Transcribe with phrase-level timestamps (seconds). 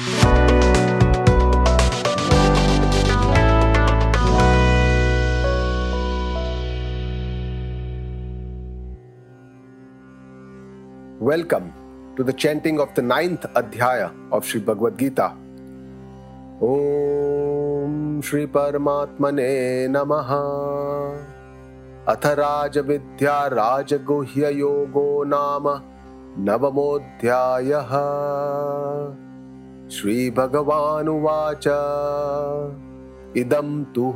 [0.00, 0.14] Welcome
[12.16, 15.36] to the chanting of the ninth Adhyaya of Sri Bhagavad Gita.
[16.64, 19.52] ॐ श्रीपरमात्मने
[19.92, 20.30] नमः
[22.12, 25.68] अथ राजविद्या राजगुह्ययोगो नाम
[26.48, 27.92] नवमोऽध्यायः
[29.90, 31.66] श्रीभगवानुवाच।
[33.36, 34.14] इदं तु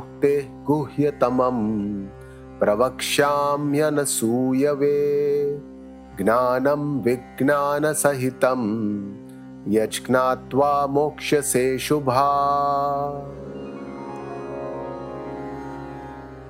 [0.67, 1.59] गुह्यतमं
[2.61, 4.97] प्रवक्ष्याम्यनसूयवे
[6.21, 8.63] ज्ञानं विज्ञानसहितं
[9.73, 12.31] यज्ञात्वा मोक्ष्यसे शुभा।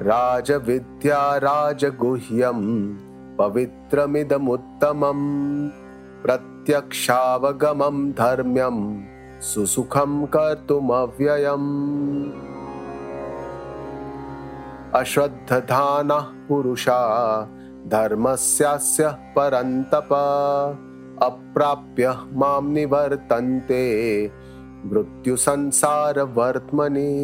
[0.02, 2.60] राजविद्या राजगुह्यं
[3.36, 5.20] पवित्रमिदमुत्तमं
[6.22, 12.32] प्रत्यक्षावगमं धर्म्यं सुसुखं कर्तुमव्ययम्।
[14.94, 17.00] अश्रद्धधानः पुरुषा
[17.86, 20.08] धर्मस्यास्य परन्तप
[21.22, 24.32] अप्राप्य मां निवर्तन्ते
[24.86, 27.14] मृत्युसंसारवर्त्मनि।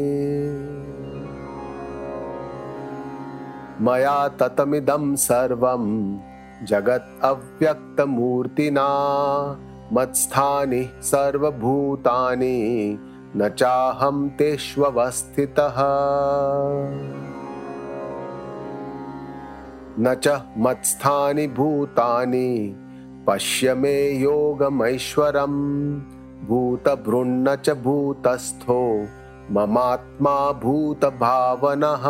[3.81, 6.19] मया ततमिदं सर्वं
[6.67, 8.89] जगत् अव्यक्तमूर्तिना
[9.93, 12.99] मत्स्थानि सर्वभूतानि
[13.37, 15.75] न चाहं तेष्वस्थितः।
[19.99, 22.77] न च मत्स्थानि भूतानि
[23.29, 26.01] पश्य मे योगमैश्वरम्।
[26.49, 29.07] भूतभृन्न च भूतस्थो
[29.51, 32.05] ममात्मा भूतभावनः।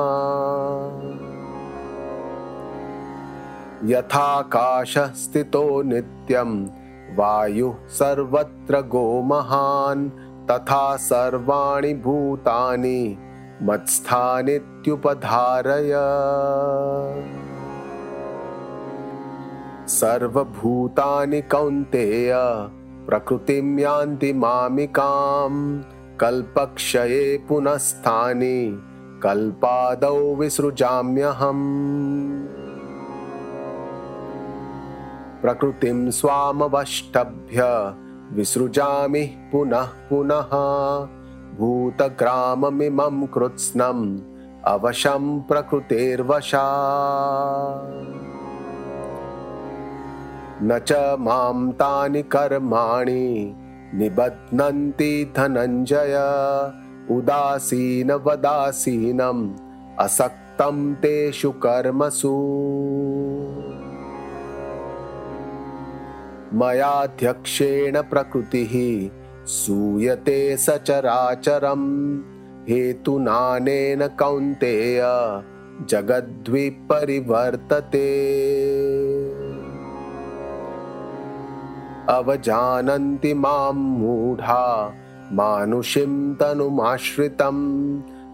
[3.84, 6.80] यथाकाशस्थितो नित्यं
[7.16, 10.11] वायुः सर्वत्र गोमहान्
[10.50, 13.19] तथा सर्वाणि भूतानि
[13.62, 15.92] मत्स्थानित्युपधारय।
[19.89, 22.33] सर्वभूतानि कौन्तेय
[23.08, 25.83] प्रकृतिं यान्ति मामिकां
[26.20, 28.79] कल्पक्षये पुनस्तानि
[29.23, 32.60] कल्पादौ विसृजाम्यहम्
[35.42, 37.95] प्रकृतिं स्वामवष्टभ्य।
[38.33, 40.51] विसृजामि पुनः पुनः।
[41.58, 44.18] भूतग्राममिमं कृत्स्नम्
[44.64, 46.67] अवशं प्रकृतेर्वशा।
[50.62, 53.55] न च माँ तानि कर्माणि,
[53.95, 56.17] निबध्नन्ति धनञ्जय।
[57.11, 59.50] उदासीनवदासीनम्
[59.98, 62.56] असक्तं तेषु कर्मसु।
[66.52, 68.72] मयाध्यक्षेण प्रकृतिः
[69.46, 72.18] सूयते सचराचरम्
[72.70, 75.00] हेतुनानेन कौन्तेय
[75.88, 76.80] जगद्विपरिवर्तते।
[82.08, 84.94] अवजानन्ति माँ मूढा
[85.32, 87.58] मानुषीं तनुमाश्रितं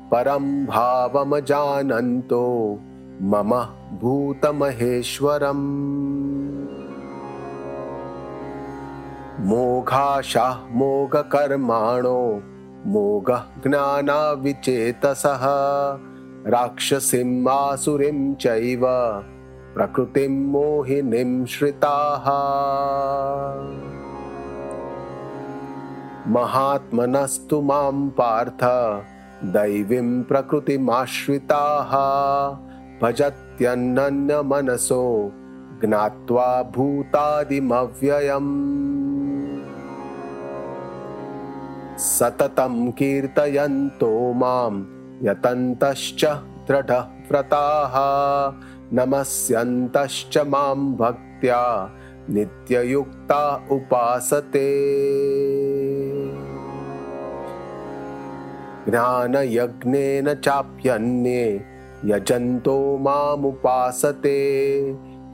[0.08, 2.44] परं भावमजानन्तो
[3.22, 3.50] मम
[4.00, 5.64] भूतमहेश्वरम्।
[9.40, 12.42] मोघाशाः मोघकर्माणो
[12.86, 15.40] मोघज्ञानाविचेतसः
[16.46, 18.80] राक्षसीम् आसुरीं चैव,
[19.74, 22.24] प्रकृतिं मोहिनीं श्रिताः।
[26.32, 28.64] महात्मनस्तु माँ पार्थ,
[29.44, 31.92] दैवीं प्रकृतिमाश्रिताः।
[33.02, 35.32] भजत्यन्नन्यमनसो,
[35.84, 39.05] ज्ञात्वा भूतादिमव्ययम्।
[41.98, 44.72] सततं कीर्तयन्तो मां
[45.22, 46.24] यतन्तश्च
[46.68, 47.94] दृढव्रताः
[48.92, 51.90] नमस्यन्तश्च मां भक्त्या
[52.30, 54.68] नित्ययुक्ता उपासते।
[58.90, 61.64] ज्ञानयज्ञेन चाप्यन्ये
[62.04, 64.38] यजन्तो मामुपासते।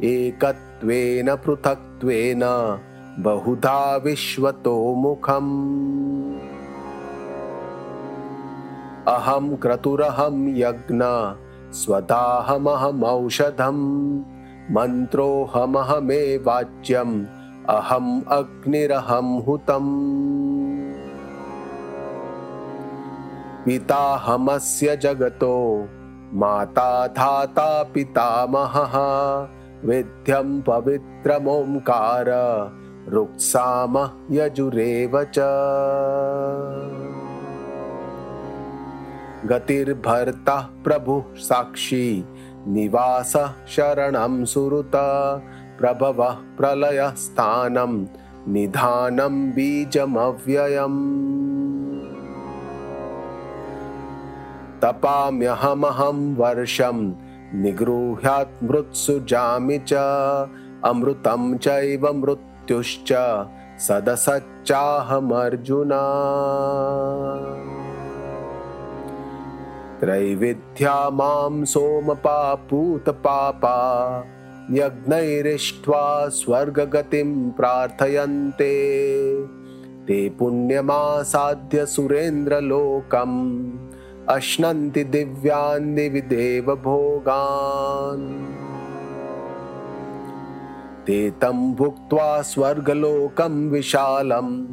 [0.04, 2.40] एकत्वेन पृथक्त्वेन
[3.18, 6.34] बहुधा विश्वतो मुखम्।
[9.08, 11.00] अहं क्रतुरहं यज्ञ,
[11.72, 12.88] स्वदाहमहमौषधम्।
[16.36, 17.24] वाच्यम्
[17.68, 20.92] अहम् अग्निरहं हुतम्।
[23.64, 25.88] पिताहमस्य जगतो,
[26.34, 28.92] माता धाता पितामहः।
[29.84, 32.26] विध्यं पवित्रमोङ्कार
[33.08, 35.38] रुक्साम यजुरेव च।
[39.46, 42.24] गतिर्भर्ता प्रभुः साक्षी,
[42.68, 44.92] निवासः शरणं सुरुत
[45.78, 48.06] प्रभवः प्रलयस्थानं,
[48.48, 51.32] निधानं बीजमव्ययम्।
[54.80, 57.12] तपाम्यहमहं वर्षं,
[57.54, 59.94] निगृह्यात् मृत्सु जामि च।
[60.84, 62.12] अमृतं चैव
[62.72, 63.12] मृत्युश्च
[63.78, 66.02] सदसच्चाहमर्जुना।
[70.00, 73.76] त्रैविध्या माँ सोमपापूतपापा
[74.70, 78.74] यज्ञैरिष्ट्वा स्वर्गगतिं प्रार्थयन्ते।
[80.06, 83.70] ते पुण्यमासाद्य सुरेन्द्रलोकम्,
[84.28, 88.71] अश्नन्ति दिव्यान् दिवि देवभोगान्
[91.06, 94.66] ते तं भुक्त्वा स्वर्गलोकं विशालं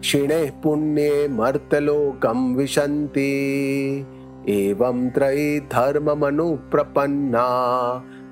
[0.00, 3.32] क्षिणे पुण्ये मर्तलोकं विशन्ति।
[4.48, 7.46] एवं त्रयी धर्ममनुप्रपन्ना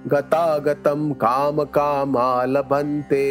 [0.06, 3.26] गतागतं कामकामा लभन्ते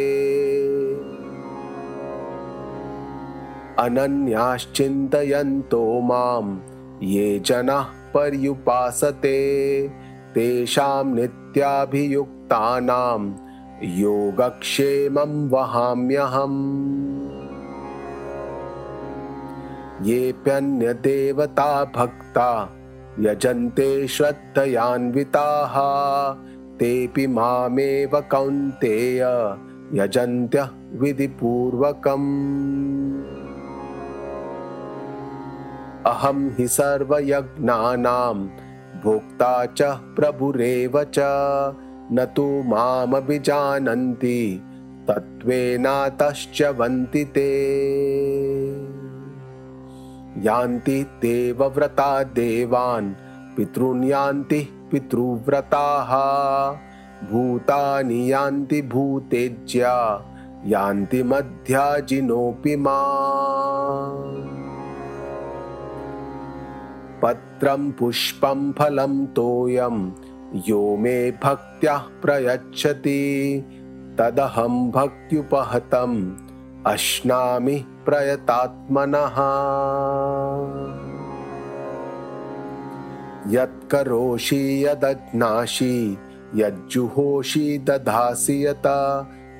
[3.78, 6.58] अनन्याश्चिन्तयन्तो माम्
[7.02, 7.84] ये जनाः
[8.14, 9.38] पर्युपासते
[10.34, 13.51] तेषां नित्याभियुक्तानां
[13.84, 16.82] योगक्षेमं वहाम्यहम्।
[20.06, 22.76] येऽप्यन्यदेवता भक्ता
[23.20, 25.74] यजन्ते श्रद्धयान्विताः।
[26.78, 29.22] तेऽपि मामेव कौन्तेय
[29.94, 32.28] यजन्त्यः विधिपूर्वकम्।
[36.06, 38.34] अहं हि सर्वयज्ञानां
[39.02, 41.18] भोक्ता च प्रभुरेव च
[42.14, 44.62] न तु मामभिजानन्ति
[45.08, 47.50] तत्त्वेनातश्च वन्ति ते।
[50.38, 53.12] यान्ति देवव्रता देवान्
[53.56, 54.60] पितॄन् यान्ति
[54.92, 56.12] पितृव्रताः।
[57.30, 59.96] भूतानि यान्ति भूतेज्या
[60.66, 63.00] यान्ति मध्याजिनोऽपि मा
[67.22, 70.10] पत्रं पुष्पं फलं तोयं
[70.54, 73.64] यो मे भक्त्या प्रयच्छति।
[74.18, 76.32] तदहं भक्त्युपहतम्।
[76.86, 79.36] अश्नामि प्रयतात्मनः।
[83.52, 86.18] यत्करोषि यदज्ञासि
[86.54, 88.82] यज्जुहोषि दधासि यत।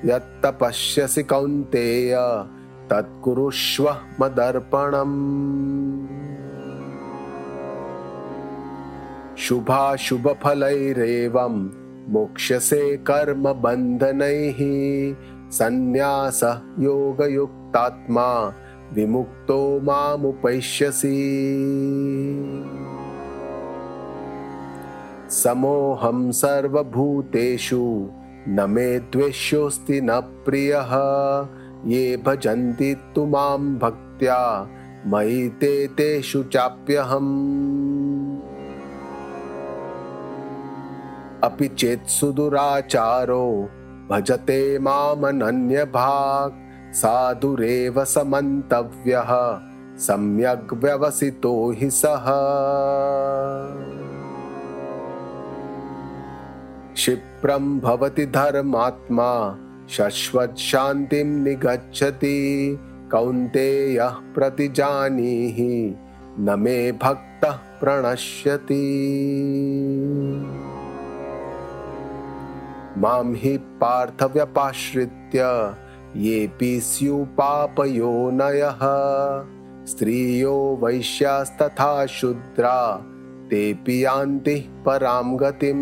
[0.05, 2.15] यत्तपश्यसि कौन्तेय
[2.89, 6.12] तत्कुरुष्व मदर्पणम्
[9.43, 11.69] शुभाशुभफलैरेवं
[12.09, 14.57] मोक्ष्यसे कर्मबन्धनैः
[15.51, 18.53] सन्न्यासः योगयुक्तात्मा
[18.93, 21.13] विमुक्तो मामुपैष्यसि।
[25.29, 28.09] समोऽहं सर्वभूतेषु
[28.47, 30.89] न मे द्वेष्योऽस्ति न प्रियः,
[31.89, 34.67] ये भजन्ति तु माँ भक्त्या,
[35.07, 37.82] मयि ते तेषु चाप्यहम्।
[41.43, 43.69] अपि चेत् सुदुराचारो।
[44.11, 46.53] भजते मामनन्यभाक्।
[46.93, 49.59] साधुरेव समन्तव्यः।
[49.97, 52.25] सम्यग् व्यवसितो हि सः।
[56.93, 59.57] क्षिप्रं भवति धर्मात्मा।
[59.89, 60.75] शश्वत्
[61.15, 62.77] निगच्छति।
[63.11, 65.95] कौन्तेयः प्रतिजानीहि।
[66.39, 68.83] न मे भक्तः प्रणश्यति।
[72.97, 75.39] मां हि पार्थव्यपाश्रित्य
[76.15, 78.79] येऽपि स्युपापयोनयः
[79.85, 82.97] स्त्रियो वैश्यास्तथा शूद्रा
[83.49, 85.81] तेऽपि यान्ति परां गतिम्।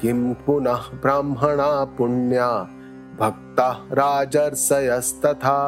[0.00, 2.50] किं पुनः ब्राह्मणा पुण्या
[3.20, 5.60] भक्ताः राजर्षयस्तथा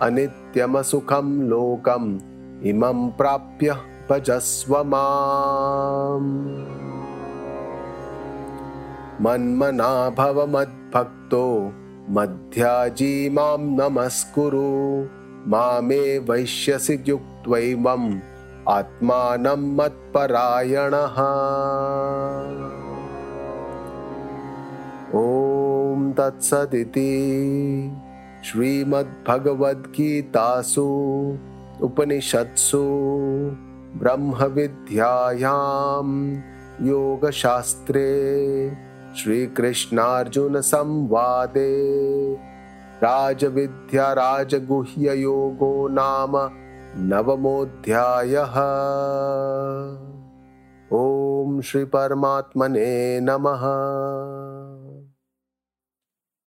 [0.00, 2.18] अनित्यमसुखं लोकम्
[2.66, 3.76] इमं प्राप्य
[4.12, 6.46] भजस्व माम्।
[9.20, 11.72] मन्मना भव मद्भक्तो
[12.10, 15.04] मध्याजी मां नमस्कुरु।
[15.50, 18.18] मामे वैश्यसि युक्त्वैवम्
[18.68, 21.16] आत्मानं मत्परायणः।
[25.20, 27.12] ॐ तत्सदिति
[28.44, 29.66] श्रीमद्भगवद्गीतासु
[31.82, 32.82] उपनिषत्सु
[33.96, 36.40] ब्रह्मविद्यायां
[36.86, 38.08] योगशास्त्रे
[39.16, 41.84] श्रीकृष्णार्जुनसंवादे
[44.12, 46.50] राजगुह्ययोगो नाम
[46.96, 48.54] नवमोऽध्यायः।
[50.92, 53.62] ॐ श्रीपरमात्मने नमः।